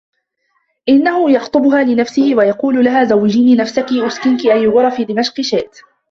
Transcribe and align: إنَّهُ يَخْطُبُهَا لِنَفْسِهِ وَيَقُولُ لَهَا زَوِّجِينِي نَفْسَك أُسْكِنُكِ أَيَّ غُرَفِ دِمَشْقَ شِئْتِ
إنَّهُ 0.89 1.31
يَخْطُبُهَا 1.31 1.83
لِنَفْسِهِ 1.83 2.35
وَيَقُولُ 2.35 2.85
لَهَا 2.85 3.03
زَوِّجِينِي 3.03 3.55
نَفْسَك 3.55 3.85
أُسْكِنُكِ 3.91 4.45
أَيَّ 4.45 4.67
غُرَفِ 4.67 5.01
دِمَشْقَ 5.01 5.41
شِئْتِ 5.41 5.75